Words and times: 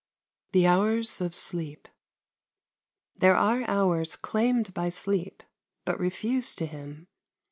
THE 0.53 0.65
HOURS 0.65 1.21
OF 1.21 1.35
SLEEP 1.35 1.87
There 3.15 3.35
are 3.35 3.63
hours 3.69 4.15
claimed 4.15 4.73
by 4.73 4.89
Sleep, 4.89 5.43
but 5.85 5.99
refused 5.99 6.57
to 6.57 6.65
him. 6.65 7.05